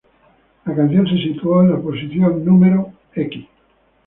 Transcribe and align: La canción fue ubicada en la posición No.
La 0.65 0.75
canción 0.75 1.05
fue 1.05 1.13
ubicada 1.19 1.61
en 1.61 1.69
la 1.73 1.79
posición 1.79 2.43
No. 2.43 2.93